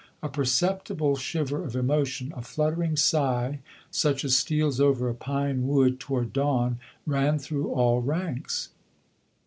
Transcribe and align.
A 0.23 0.29
perceptible 0.29 1.15
shiver 1.15 1.63
of 1.63 1.75
emotion, 1.75 2.33
a 2.35 2.41
fluttering 2.41 2.95
sigh 2.97 3.59
such 3.91 4.25
as 4.25 4.35
steals 4.35 4.79
over 4.81 5.09
a 5.09 5.13
pine 5.13 5.67
wood 5.67 5.99
toward 5.99 6.33
dawn 6.33 6.79
ran 7.05 7.37
through 7.37 7.69
all 7.71 8.01
ranks. 8.01 8.69